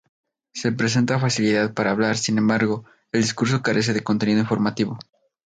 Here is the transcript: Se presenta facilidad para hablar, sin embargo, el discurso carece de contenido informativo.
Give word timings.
Se 0.51 0.71
presenta 0.71 1.19
facilidad 1.19 1.75
para 1.75 1.91
hablar, 1.91 2.17
sin 2.17 2.39
embargo, 2.39 2.85
el 3.11 3.21
discurso 3.21 3.61
carece 3.61 3.93
de 3.93 4.01
contenido 4.03 4.39
informativo. 4.39 4.97